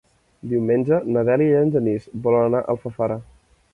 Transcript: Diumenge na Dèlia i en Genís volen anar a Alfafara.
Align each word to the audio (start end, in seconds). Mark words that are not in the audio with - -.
Diumenge 0.53 0.97
na 1.17 1.23
Dèlia 1.29 1.59
i 1.59 1.65
en 1.65 1.71
Genís 1.77 2.09
volen 2.29 2.47
anar 2.47 2.63
a 2.65 2.73
Alfafara. 2.77 3.19